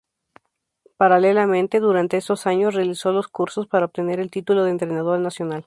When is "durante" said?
1.79-2.17